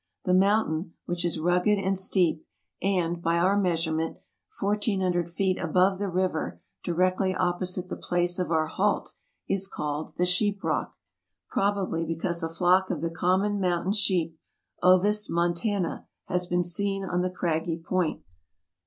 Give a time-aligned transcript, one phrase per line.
[0.25, 2.43] The mountain, which is rugged and steep,
[2.81, 4.17] and, by our measurement,
[4.59, 9.13] 1400 feet above the river directly opposite the place of our halt,
[9.47, 10.95] is called the Sheep Rock—
[11.51, 14.39] probably because a flock of the common mountain sheep
[14.81, 18.23] (Ovis montana) had been seen on the craggy point.